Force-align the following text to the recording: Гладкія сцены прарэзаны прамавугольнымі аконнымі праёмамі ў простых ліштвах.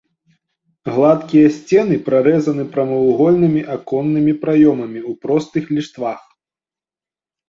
Гладкія 0.93 1.49
сцены 1.57 1.97
прарэзаны 2.07 2.63
прамавугольнымі 2.77 3.61
аконнымі 3.75 4.33
праёмамі 4.47 5.01
ў 5.09 5.21
простых 5.27 5.69
ліштвах. 5.77 6.21